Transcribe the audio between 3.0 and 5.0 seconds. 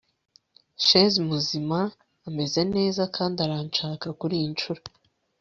kandi aranshaka kuriyi nshuro